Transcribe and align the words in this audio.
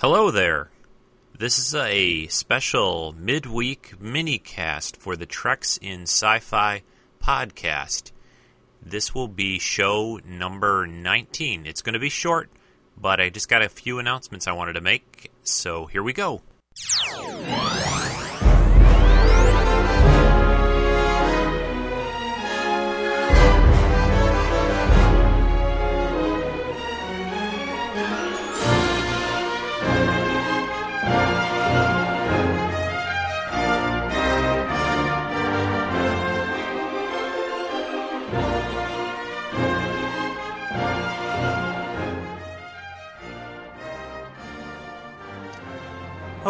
Hello 0.00 0.30
there. 0.30 0.70
This 1.38 1.58
is 1.58 1.74
a 1.74 2.26
special 2.28 3.14
midweek 3.18 4.00
mini 4.00 4.38
cast 4.38 4.96
for 4.96 5.14
the 5.14 5.26
Treks 5.26 5.76
in 5.76 6.04
Sci 6.04 6.38
Fi 6.38 6.80
podcast. 7.22 8.10
This 8.80 9.14
will 9.14 9.28
be 9.28 9.58
show 9.58 10.18
number 10.24 10.86
19. 10.86 11.66
It's 11.66 11.82
going 11.82 11.92
to 11.92 11.98
be 11.98 12.08
short, 12.08 12.48
but 12.96 13.20
I 13.20 13.28
just 13.28 13.50
got 13.50 13.60
a 13.60 13.68
few 13.68 13.98
announcements 13.98 14.48
I 14.48 14.52
wanted 14.52 14.72
to 14.72 14.80
make, 14.80 15.30
so 15.44 15.84
here 15.84 16.02
we 16.02 16.14
go. 16.14 16.40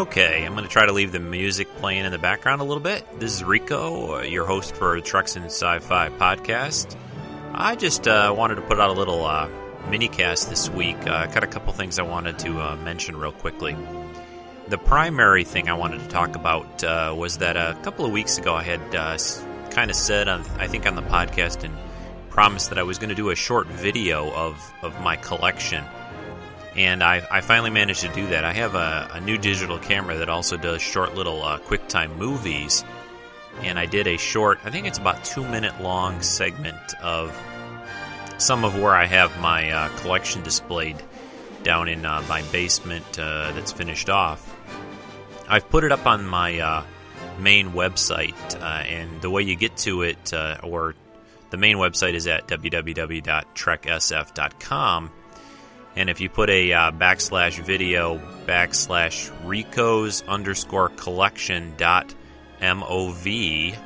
Okay, 0.00 0.46
I'm 0.46 0.54
going 0.54 0.64
to 0.64 0.70
try 0.70 0.86
to 0.86 0.94
leave 0.94 1.12
the 1.12 1.20
music 1.20 1.68
playing 1.76 2.06
in 2.06 2.10
the 2.10 2.18
background 2.18 2.62
a 2.62 2.64
little 2.64 2.82
bit. 2.82 3.04
This 3.20 3.34
is 3.34 3.44
Rico, 3.44 4.16
uh, 4.16 4.22
your 4.22 4.46
host 4.46 4.74
for 4.74 4.98
Treks 5.02 5.36
and 5.36 5.44
Sci-Fi 5.44 6.08
podcast. 6.08 6.96
I 7.52 7.76
just 7.76 8.08
uh, 8.08 8.34
wanted 8.34 8.54
to 8.54 8.62
put 8.62 8.80
out 8.80 8.88
a 8.88 8.94
little 8.94 9.26
uh, 9.26 9.50
mini 9.90 10.08
cast 10.08 10.48
this 10.48 10.70
week. 10.70 10.96
Uh, 11.06 11.26
got 11.26 11.44
a 11.44 11.46
couple 11.46 11.74
things 11.74 11.98
I 11.98 12.04
wanted 12.04 12.38
to 12.38 12.60
uh, 12.62 12.76
mention 12.76 13.14
real 13.14 13.32
quickly. 13.32 13.76
The 14.68 14.78
primary 14.78 15.44
thing 15.44 15.68
I 15.68 15.74
wanted 15.74 16.00
to 16.00 16.08
talk 16.08 16.34
about 16.34 16.82
uh, 16.82 17.14
was 17.14 17.36
that 17.36 17.58
a 17.58 17.76
couple 17.82 18.06
of 18.06 18.10
weeks 18.10 18.38
ago 18.38 18.54
I 18.54 18.62
had 18.62 18.80
kind 19.70 19.90
of 19.90 19.96
said, 19.96 20.28
on, 20.28 20.46
I 20.58 20.66
think, 20.66 20.86
on 20.86 20.94
the 20.94 21.02
podcast 21.02 21.62
and 21.62 21.76
promised 22.30 22.70
that 22.70 22.78
I 22.78 22.84
was 22.84 22.96
going 22.96 23.10
to 23.10 23.14
do 23.14 23.28
a 23.28 23.36
short 23.36 23.66
video 23.66 24.32
of, 24.32 24.72
of 24.80 24.98
my 25.02 25.16
collection– 25.16 25.84
and 26.76 27.02
I, 27.02 27.26
I 27.30 27.40
finally 27.40 27.70
managed 27.70 28.02
to 28.02 28.08
do 28.08 28.26
that. 28.28 28.44
I 28.44 28.52
have 28.52 28.74
a, 28.74 29.10
a 29.14 29.20
new 29.20 29.38
digital 29.38 29.78
camera 29.78 30.18
that 30.18 30.28
also 30.28 30.56
does 30.56 30.82
short 30.82 31.14
little 31.14 31.42
uh, 31.42 31.58
QuickTime 31.58 32.16
movies, 32.16 32.84
and 33.62 33.78
I 33.78 33.86
did 33.86 34.06
a 34.06 34.16
short, 34.16 34.60
I 34.64 34.70
think 34.70 34.86
it's 34.86 34.98
about 34.98 35.24
two 35.24 35.42
minute 35.42 35.80
long 35.80 36.22
segment 36.22 36.94
of 37.02 37.36
some 38.38 38.64
of 38.64 38.80
where 38.80 38.94
I 38.94 39.06
have 39.06 39.38
my 39.40 39.70
uh, 39.70 39.88
collection 39.98 40.42
displayed 40.42 41.02
down 41.62 41.88
in 41.88 42.06
uh, 42.06 42.22
my 42.28 42.42
basement 42.52 43.18
uh, 43.18 43.50
that's 43.52 43.72
finished 43.72 44.08
off. 44.08 44.56
I've 45.48 45.68
put 45.68 45.82
it 45.84 45.92
up 45.92 46.06
on 46.06 46.24
my 46.24 46.60
uh, 46.60 46.84
main 47.38 47.72
website, 47.72 48.60
uh, 48.60 48.64
and 48.64 49.20
the 49.20 49.28
way 49.28 49.42
you 49.42 49.56
get 49.56 49.76
to 49.78 50.02
it, 50.02 50.32
or 50.62 50.94
the 51.50 51.56
main 51.56 51.78
website 51.78 52.14
is 52.14 52.28
at 52.28 52.46
www.treksf.com 52.46 55.10
and 56.00 56.08
if 56.08 56.18
you 56.18 56.30
put 56.30 56.48
a 56.48 56.72
uh, 56.72 56.90
backslash 56.92 57.62
video 57.62 58.16
backslash 58.46 59.30
Rico's 59.46 60.22
underscore 60.26 60.88
collection 60.88 61.74
dot 61.76 62.14
mov, 62.62 63.76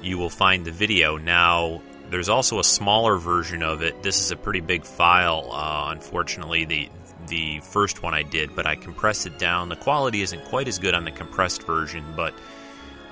you 0.00 0.16
will 0.16 0.30
find 0.30 0.64
the 0.64 0.70
video. 0.70 1.18
Now, 1.18 1.82
there's 2.08 2.30
also 2.30 2.58
a 2.58 2.64
smaller 2.64 3.18
version 3.18 3.62
of 3.62 3.82
it. 3.82 4.02
This 4.02 4.18
is 4.18 4.30
a 4.30 4.36
pretty 4.36 4.60
big 4.60 4.86
file. 4.86 5.50
Uh, 5.52 5.92
unfortunately, 5.92 6.64
the 6.64 6.88
the 7.26 7.60
first 7.60 8.02
one 8.02 8.14
I 8.14 8.22
did, 8.22 8.56
but 8.56 8.66
I 8.66 8.76
compressed 8.76 9.26
it 9.26 9.38
down. 9.38 9.68
The 9.68 9.76
quality 9.76 10.22
isn't 10.22 10.46
quite 10.46 10.68
as 10.68 10.78
good 10.78 10.94
on 10.94 11.04
the 11.04 11.12
compressed 11.12 11.64
version, 11.64 12.02
but 12.16 12.32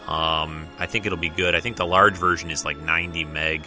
um, 0.06 0.67
I 0.79 0.86
think 0.86 1.05
it'll 1.05 1.19
be 1.19 1.29
good. 1.29 1.55
I 1.55 1.61
think 1.61 1.77
the 1.77 1.86
large 1.86 2.17
version 2.17 2.51
is 2.51 2.64
like 2.64 2.79
90 2.79 3.25
meg. 3.27 3.67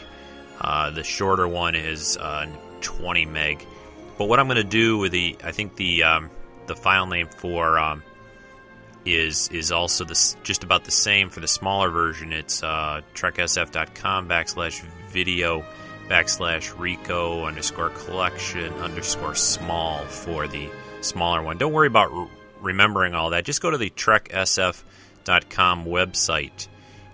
Uh, 0.59 0.89
the 0.89 1.03
shorter 1.03 1.47
one 1.47 1.75
is 1.75 2.17
uh, 2.17 2.47
20 2.81 3.27
meg. 3.27 3.67
But 4.17 4.25
what 4.25 4.39
I'm 4.39 4.47
going 4.47 4.57
to 4.57 4.63
do 4.63 4.97
with 4.97 5.11
the, 5.11 5.37
I 5.43 5.51
think 5.51 5.75
the 5.75 6.03
um, 6.03 6.29
the 6.67 6.75
file 6.75 7.07
name 7.07 7.27
for 7.27 7.77
um, 7.79 8.03
is 9.05 9.49
is 9.49 9.71
also 9.71 10.05
this 10.05 10.35
just 10.43 10.63
about 10.63 10.83
the 10.83 10.91
same 10.91 11.29
for 11.29 11.39
the 11.39 11.47
smaller 11.47 11.89
version. 11.89 12.33
It's 12.33 12.63
uh, 12.63 13.01
treksf.com 13.13 14.27
backslash 14.27 14.81
video 15.09 15.65
backslash 16.07 16.77
Rico 16.77 17.45
underscore 17.45 17.89
collection 17.89 18.73
underscore 18.75 19.35
small 19.35 20.03
for 20.05 20.47
the 20.47 20.69
smaller 21.01 21.41
one. 21.41 21.57
Don't 21.57 21.73
worry 21.73 21.87
about 21.87 22.11
re- 22.13 22.27
remembering 22.61 23.13
all 23.15 23.31
that. 23.31 23.45
Just 23.45 23.61
go 23.61 23.71
to 23.71 23.77
the 23.77 23.89
treksf.com 23.89 25.85
website. 25.85 26.67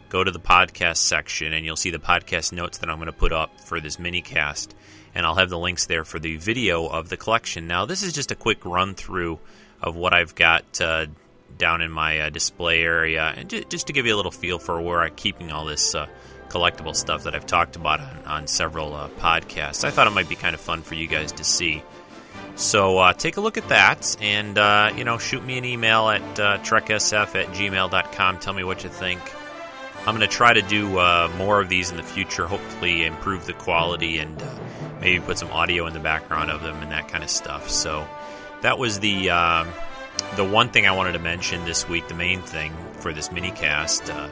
Go 0.09 0.23
to 0.23 0.31
the 0.31 0.39
podcast 0.39 0.97
section, 0.97 1.51
and 1.51 1.65
you'll 1.65 1.75
see 1.75 1.91
the 1.91 1.99
podcast 1.99 2.53
notes 2.53 2.77
that 2.77 2.89
I'm 2.89 2.97
going 2.97 3.07
to 3.07 3.11
put 3.11 3.33
up 3.33 3.59
for 3.59 3.81
this 3.81 3.99
mini 3.99 4.21
cast 4.21 4.73
and 5.17 5.25
I'll 5.25 5.33
have 5.33 5.49
the 5.49 5.57
links 5.57 5.87
there 5.87 6.05
for 6.05 6.19
the 6.19 6.37
video 6.37 6.85
of 6.85 7.09
the 7.09 7.17
collection. 7.17 7.65
Now, 7.65 7.85
this 7.85 8.03
is 8.03 8.13
just 8.13 8.31
a 8.31 8.35
quick 8.35 8.63
run 8.63 8.93
through 8.93 9.39
of 9.81 9.95
what 9.95 10.13
I've 10.13 10.35
got 10.35 10.79
uh, 10.79 11.07
down 11.57 11.81
in 11.81 11.91
my 11.91 12.19
uh, 12.19 12.29
display 12.29 12.83
area, 12.83 13.33
and 13.35 13.49
j- 13.49 13.63
just 13.67 13.87
to 13.87 13.93
give 13.93 14.05
you 14.05 14.13
a 14.13 14.15
little 14.15 14.31
feel 14.31 14.59
for 14.59 14.79
where 14.79 15.01
I'm 15.01 15.15
keeping 15.15 15.51
all 15.51 15.65
this 15.65 15.95
uh, 15.95 16.05
collectible 16.49 16.95
stuff 16.95 17.23
that 17.23 17.33
I've 17.33 17.47
talked 17.47 17.77
about 17.77 17.99
on, 17.99 18.25
on 18.27 18.47
several 18.47 18.93
uh, 18.93 19.09
podcasts. 19.17 19.83
I 19.83 19.89
thought 19.89 20.05
it 20.05 20.11
might 20.11 20.29
be 20.29 20.35
kind 20.35 20.53
of 20.53 20.61
fun 20.61 20.83
for 20.83 20.93
you 20.93 21.07
guys 21.07 21.31
to 21.31 21.43
see. 21.43 21.81
So 22.55 22.99
uh, 22.99 23.13
take 23.13 23.37
a 23.37 23.41
look 23.41 23.57
at 23.57 23.69
that, 23.69 24.17
and 24.21 24.55
uh, 24.55 24.91
you 24.95 25.03
know, 25.03 25.17
shoot 25.17 25.43
me 25.43 25.57
an 25.57 25.65
email 25.65 26.09
at 26.09 26.21
treksf 26.35 27.33
at 27.33 27.47
gmail.com. 27.47 28.37
Tell 28.37 28.53
me 28.53 28.63
what 28.63 28.83
you 28.83 28.91
think. 28.91 29.19
I'm 30.01 30.15
going 30.15 30.19
to 30.19 30.27
try 30.27 30.53
to 30.53 30.61
do 30.61 30.89
more 31.37 31.59
of 31.59 31.69
these 31.69 31.89
in 31.89 31.97
the 31.97 32.03
future, 32.03 32.45
hopefully 32.45 33.03
improve 33.03 33.47
the 33.47 33.53
quality 33.53 34.19
and 34.19 34.39
maybe 35.07 35.23
put 35.23 35.37
some 35.37 35.51
audio 35.51 35.87
in 35.87 35.93
the 35.93 36.01
background 36.01 36.51
of 36.51 36.61
them 36.61 36.81
and 36.81 36.91
that 36.91 37.07
kind 37.07 37.23
of 37.23 37.29
stuff. 37.29 37.69
So 37.69 38.05
that 38.61 38.77
was 38.77 38.99
the 38.99 39.29
um, 39.29 39.69
the 40.35 40.43
one 40.43 40.69
thing 40.69 40.85
I 40.85 40.91
wanted 40.91 41.13
to 41.13 41.19
mention 41.19 41.63
this 41.63 41.87
week, 41.87 42.09
the 42.09 42.13
main 42.13 42.41
thing 42.41 42.73
for 42.99 43.13
this 43.13 43.31
mini 43.31 43.51
cast. 43.51 44.09
Uh, 44.09 44.27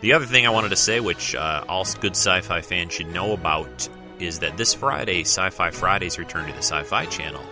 the 0.00 0.14
other 0.14 0.24
thing 0.24 0.46
I 0.46 0.50
wanted 0.50 0.70
to 0.70 0.76
say, 0.76 1.00
which 1.00 1.34
uh, 1.34 1.64
all 1.68 1.84
good 2.00 2.12
sci-fi 2.12 2.62
fans 2.62 2.94
should 2.94 3.08
know 3.08 3.32
about, 3.32 3.88
is 4.18 4.38
that 4.38 4.56
this 4.56 4.72
Friday, 4.72 5.20
Sci-Fi 5.20 5.70
Fridays 5.70 6.18
return 6.18 6.46
to 6.46 6.52
the 6.52 6.62
Sci-Fi 6.62 7.04
Channel. 7.06 7.42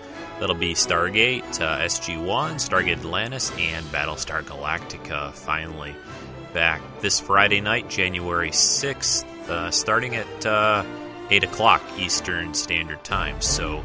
That'll 0.41 0.57
be 0.57 0.73
Stargate, 0.73 1.61
uh, 1.61 1.81
SG-1, 1.81 2.55
Stargate 2.55 2.99
Atlantis, 2.99 3.51
and 3.59 3.85
Battlestar 3.87 4.43
Galactica 4.43 5.33
finally 5.33 5.95
back 6.55 6.81
this 7.01 7.21
Friday 7.21 7.61
night, 7.61 7.91
January 7.91 8.51
6th, 8.51 9.25
uh, 9.49 9.71
starting 9.71 10.17
at 10.17 10.47
uh, 10.47 10.85
8 11.31 11.45
o'clock 11.45 11.83
Eastern 11.99 12.55
Standard 12.55 13.03
Time. 13.05 13.41
So 13.41 13.85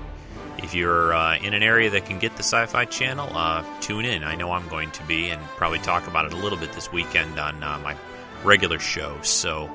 if 0.57 0.73
you're 0.73 1.13
uh, 1.13 1.37
in 1.37 1.53
an 1.53 1.63
area 1.63 1.89
that 1.91 2.05
can 2.05 2.19
get 2.19 2.35
the 2.35 2.43
Sci 2.43 2.65
Fi 2.65 2.85
Channel, 2.85 3.29
uh, 3.35 3.63
tune 3.81 4.05
in. 4.05 4.23
I 4.23 4.35
know 4.35 4.51
I'm 4.51 4.67
going 4.67 4.91
to 4.91 5.03
be, 5.03 5.29
and 5.29 5.41
probably 5.57 5.79
talk 5.79 6.07
about 6.07 6.25
it 6.25 6.33
a 6.33 6.37
little 6.37 6.57
bit 6.57 6.73
this 6.73 6.91
weekend 6.91 7.39
on 7.39 7.63
uh, 7.63 7.79
my 7.83 7.95
regular 8.43 8.79
show. 8.79 9.17
So 9.21 9.69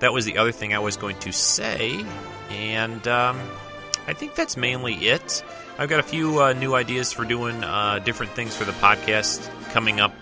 that 0.00 0.12
was 0.12 0.24
the 0.24 0.38
other 0.38 0.52
thing 0.52 0.74
I 0.74 0.80
was 0.80 0.96
going 0.96 1.18
to 1.20 1.32
say, 1.32 2.04
and 2.50 3.06
um, 3.06 3.40
I 4.06 4.12
think 4.12 4.34
that's 4.34 4.56
mainly 4.56 4.94
it. 4.94 5.44
I've 5.78 5.88
got 5.88 6.00
a 6.00 6.04
few 6.04 6.42
uh, 6.42 6.52
new 6.52 6.74
ideas 6.74 7.12
for 7.12 7.24
doing 7.24 7.60
different 8.04 8.32
things 8.32 8.56
for 8.56 8.64
the 8.64 8.72
podcast 8.72 9.48
coming 9.72 9.98
up 9.98 10.14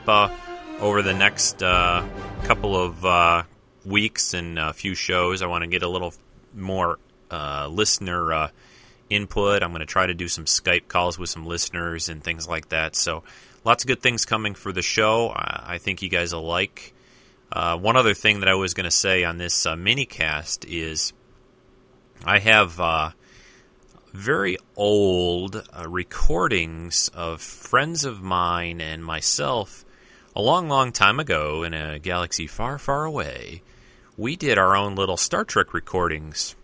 over 0.82 1.00
the 1.00 1.14
next 1.14 1.62
uh, 1.62 2.04
couple 2.44 2.76
of 2.76 3.04
uh, 3.04 3.44
weeks 3.86 4.34
and 4.34 4.58
a 4.58 4.72
few 4.72 4.94
shows. 4.94 5.40
I 5.40 5.46
want 5.46 5.62
to 5.62 5.68
get 5.68 5.82
a 5.82 5.88
little 5.88 6.12
more 6.54 6.98
uh, 7.30 7.68
listener 7.70 8.32
uh, 8.32 8.48
input. 9.10 9.62
I'm 9.62 9.70
going 9.70 9.80
to 9.80 9.86
try 9.86 10.06
to 10.06 10.14
do 10.14 10.28
some 10.28 10.44
Skype 10.44 10.88
calls 10.88 11.18
with 11.18 11.30
some 11.30 11.46
listeners 11.46 12.08
and 12.08 12.22
things 12.22 12.48
like 12.48 12.68
that. 12.70 12.96
So, 12.96 13.22
lots 13.64 13.84
of 13.84 13.88
good 13.88 14.02
things 14.02 14.24
coming 14.24 14.54
for 14.54 14.72
the 14.72 14.82
show. 14.82 15.32
I 15.34 15.78
think 15.78 16.02
you 16.02 16.08
guys 16.08 16.34
will 16.34 16.46
like. 16.46 16.94
Uh, 17.50 17.76
one 17.76 17.96
other 17.96 18.14
thing 18.14 18.40
that 18.40 18.48
I 18.48 18.54
was 18.54 18.74
going 18.74 18.84
to 18.84 18.90
say 18.90 19.24
on 19.24 19.36
this 19.36 19.66
uh, 19.66 19.76
mini 19.76 20.06
cast 20.06 20.64
is 20.64 21.12
I 22.24 22.38
have 22.38 22.80
very 24.12 24.58
old 24.76 25.66
recordings 25.86 27.08
of 27.14 27.40
friends 27.40 28.04
of 28.04 28.22
mine 28.22 28.80
and 28.80 29.04
myself 29.04 29.84
a 30.34 30.42
long, 30.42 30.68
long 30.68 30.92
time 30.92 31.20
ago, 31.20 31.62
in 31.62 31.74
a 31.74 31.98
galaxy 31.98 32.46
far, 32.46 32.78
far 32.78 33.04
away, 33.04 33.62
we 34.16 34.36
did 34.36 34.58
our 34.58 34.76
own 34.76 34.94
little 34.94 35.16
Star 35.16 35.44
Trek 35.44 35.72
recordings. 35.72 36.54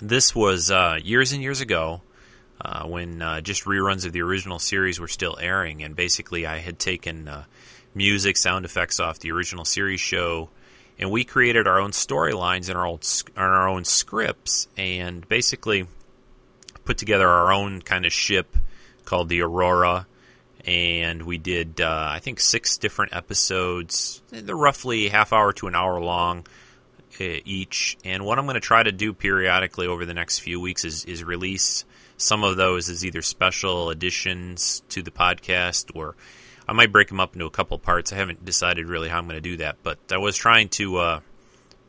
This 0.00 0.34
was 0.34 0.70
uh, 0.70 0.98
years 1.02 1.32
and 1.32 1.42
years 1.42 1.60
ago 1.60 2.02
uh, 2.60 2.86
when 2.86 3.20
uh, 3.20 3.40
just 3.40 3.64
reruns 3.64 4.06
of 4.06 4.12
the 4.12 4.22
original 4.22 4.58
series 4.58 5.00
were 5.00 5.08
still 5.08 5.36
airing, 5.40 5.82
and 5.82 5.96
basically 5.96 6.46
I 6.46 6.58
had 6.58 6.78
taken 6.78 7.28
uh, 7.28 7.44
music, 7.94 8.36
sound 8.36 8.64
effects 8.64 9.00
off 9.00 9.18
the 9.18 9.32
original 9.32 9.64
series 9.64 10.00
show, 10.00 10.50
and 10.98 11.10
we 11.10 11.24
created 11.24 11.66
our 11.66 11.80
own 11.80 11.90
storylines 11.90 12.68
and 12.68 12.78
our, 12.78 12.86
old, 12.86 13.06
our 13.36 13.68
own 13.68 13.84
scripts, 13.84 14.68
and 14.76 15.28
basically 15.28 15.86
put 16.84 16.98
together 16.98 17.28
our 17.28 17.52
own 17.52 17.82
kind 17.82 18.06
of 18.06 18.12
ship 18.12 18.56
called 19.04 19.28
the 19.28 19.42
Aurora 19.42 20.06
and 20.64 21.22
we 21.22 21.38
did 21.38 21.80
uh, 21.80 22.08
I 22.10 22.18
think 22.20 22.40
six 22.40 22.78
different 22.78 23.14
episodes. 23.14 24.22
They're 24.30 24.56
roughly 24.56 25.08
half 25.08 25.32
hour 25.32 25.52
to 25.54 25.66
an 25.66 25.74
hour 25.74 26.00
long 26.00 26.46
uh, 27.20 27.24
each. 27.44 27.98
And 28.04 28.24
what 28.24 28.38
I'm 28.38 28.46
going 28.46 28.54
to 28.54 28.60
try 28.60 28.82
to 28.82 28.92
do 28.92 29.12
periodically 29.12 29.86
over 29.86 30.06
the 30.06 30.14
next 30.14 30.40
few 30.40 30.60
weeks 30.60 30.84
is 30.84 31.04
is 31.04 31.24
release 31.24 31.84
some 32.16 32.44
of 32.44 32.56
those 32.56 32.88
as 32.88 33.04
either 33.04 33.22
special 33.22 33.90
additions 33.90 34.82
to 34.90 35.02
the 35.02 35.10
podcast 35.10 35.90
or 35.94 36.14
I 36.68 36.72
might 36.72 36.92
break 36.92 37.08
them 37.08 37.18
up 37.20 37.34
into 37.34 37.46
a 37.46 37.50
couple 37.50 37.78
parts. 37.78 38.12
I 38.12 38.16
haven't 38.16 38.44
decided 38.44 38.86
really 38.86 39.08
how 39.08 39.18
I'm 39.18 39.24
going 39.24 39.34
to 39.34 39.40
do 39.40 39.56
that, 39.58 39.76
but 39.82 39.98
I 40.12 40.18
was 40.18 40.36
trying 40.36 40.68
to 40.70 40.98
uh, 40.98 41.20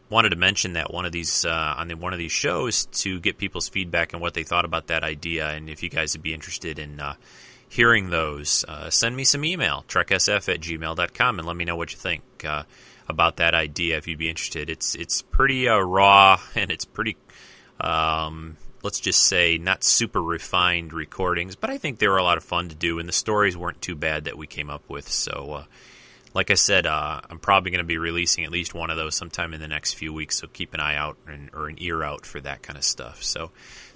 wanted 0.10 0.30
to 0.30 0.36
mention 0.36 0.74
that 0.74 0.94
one 0.94 1.06
of 1.06 1.12
these 1.12 1.46
uh, 1.46 1.76
on 1.78 1.88
the, 1.88 1.96
one 1.96 2.14
of 2.14 2.20
these 2.20 2.32
shows 2.32 2.86
to 2.88 3.20
get 3.20 3.38
people's 3.38 3.70
feedback 3.70 4.14
and 4.14 4.22
what 4.22 4.34
they 4.34 4.44
thought 4.44 4.66
about 4.66 4.88
that 4.88 5.04
idea, 5.04 5.50
and 5.50 5.70
if 5.70 5.84
you 5.84 5.90
guys 5.90 6.14
would 6.16 6.24
be 6.24 6.34
interested 6.34 6.80
in 6.80 7.00
uh, 7.00 7.16
hearing 7.74 8.12
those, 8.12 8.64
uh, 8.68 8.90
send 8.92 9.16
me 9.16 9.24
some 9.24 9.44
email 9.44 9.84
treksf 9.88 10.54
at 10.54 10.62
gmail.com 10.62 11.40
and 11.40 11.48
let 11.48 11.58
me 11.58 11.66
know 11.66 11.76
what 11.76 11.92
you 11.92 11.98
think 11.98 12.22
uh, 12.46 12.64
about 13.10 13.38
that 13.38 13.56
idea 13.56 13.98
if 13.98 14.08
you'd 14.08 14.20
be 14.20 14.30
interested. 14.30 14.70
It's 14.70 14.94
it's 14.94 15.24
pretty 15.24 15.68
uh, 15.68 15.80
raw 15.80 16.40
and 16.56 16.72
it's 16.72 16.86
pretty. 16.86 17.18
Um, 17.82 18.58
let's 18.84 19.00
just 19.00 19.22
say 19.22 19.58
not 19.58 19.84
super 19.84 20.22
refined 20.22 20.94
recordings, 20.94 21.56
but 21.56 21.72
I 21.72 21.80
think 21.80 21.98
they 21.98 22.08
were 22.08 22.18
a 22.18 22.24
lot 22.24 22.38
of 22.38 22.44
fun 22.44 22.70
to 22.70 22.76
do, 22.76 23.00
and 23.00 23.10
the 23.10 23.14
stories 23.14 23.58
weren't 23.58 23.82
too 23.82 23.96
bad 23.96 24.26
that 24.26 24.38
we 24.38 24.46
came 24.46 24.70
up 24.70 24.88
with. 24.88 25.10
So, 25.10 25.54
uh, 25.54 25.66
like 26.36 26.52
I 26.52 26.56
said, 26.56 26.86
uh, 26.86 27.22
I'm 27.28 27.40
probably 27.40 27.72
going 27.72 27.80
to 27.80 27.86
be 27.86 27.98
releasing 27.98 28.44
at 28.44 28.52
least 28.52 28.76
one 28.76 28.92
of 28.92 28.98
those 28.98 29.16
sometime 29.16 29.54
in 29.54 29.62
the 29.62 29.68
next 29.68 29.94
few 29.94 30.14
weeks. 30.14 30.38
So 30.38 30.48
keep 30.48 30.74
an 30.74 30.80
eye 30.80 30.96
out 30.96 31.18
and, 31.28 31.50
or 31.54 31.70
an 31.70 31.78
ear 31.80 32.04
out 32.04 32.26
for 32.26 32.40
that 32.42 32.62
kind 32.62 32.78
of 32.78 32.84
stuff. 32.84 33.24
So 33.24 33.52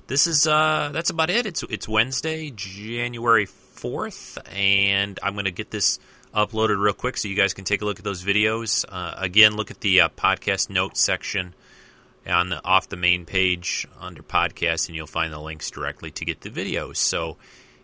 this 0.08 0.26
is 0.26 0.48
uh, 0.48 0.90
that's 0.94 1.10
about 1.10 1.30
it. 1.30 1.46
It's 1.46 1.64
it's 1.64 1.88
Wednesday, 1.88 2.52
January 2.52 3.46
fourth, 3.78 4.38
and 4.52 5.20
I'm 5.22 5.34
going 5.34 5.46
to 5.46 5.52
get 5.52 5.72
this 5.72 6.00
uploaded 6.34 6.82
real 6.82 6.94
quick 6.94 7.18
so 7.18 7.28
you 7.28 7.36
guys 7.36 7.54
can 7.54 7.64
take 7.64 7.82
a 7.82 7.86
look 7.86 8.00
at 8.00 8.06
those 8.06 8.24
videos. 8.24 8.86
Uh, 8.88 9.16
again, 9.18 9.56
look 9.56 9.72
at 9.72 9.82
the 9.82 10.02
uh, 10.02 10.10
podcast 10.10 10.70
notes 10.70 11.02
section 11.02 11.54
on 12.26 12.50
the, 12.50 12.64
off 12.66 12.90
the 12.90 12.98
main 12.98 13.26
page 13.26 13.88
under 14.00 14.22
podcast, 14.22 14.88
and 14.88 14.96
you'll 14.96 15.08
find 15.08 15.32
the 15.32 15.40
links 15.40 15.72
directly 15.72 16.12
to 16.12 16.26
get 16.26 16.42
the 16.42 16.50
videos. 16.50 16.98
So 16.98 17.38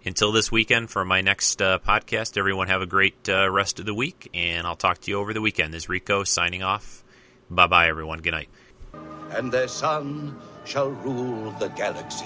until 0.05 0.31
this 0.31 0.51
weekend 0.51 0.89
for 0.89 1.05
my 1.05 1.21
next 1.21 1.61
uh, 1.61 1.79
podcast, 1.79 2.37
everyone 2.37 2.67
have 2.67 2.81
a 2.81 2.85
great 2.85 3.29
uh, 3.29 3.49
rest 3.49 3.79
of 3.79 3.85
the 3.85 3.93
week, 3.93 4.29
and 4.33 4.67
I'll 4.67 4.75
talk 4.75 4.99
to 5.01 5.11
you 5.11 5.19
over 5.19 5.33
the 5.33 5.41
weekend. 5.41 5.73
This 5.73 5.83
is 5.83 5.89
Rico 5.89 6.23
signing 6.23 6.63
off. 6.63 7.03
Bye 7.49 7.67
bye, 7.67 7.87
everyone. 7.87 8.19
Good 8.19 8.31
night. 8.31 8.49
And 9.31 9.51
their 9.51 9.67
son 9.67 10.39
shall 10.65 10.89
rule 10.89 11.51
the 11.51 11.69
galaxy. 11.69 12.25